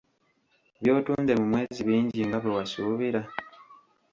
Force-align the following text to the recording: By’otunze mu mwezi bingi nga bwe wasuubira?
By’otunze 0.81 1.31
mu 1.39 1.45
mwezi 1.51 1.79
bingi 1.87 2.19
nga 2.27 2.37
bwe 2.41 2.51
wasuubira? 2.57 3.21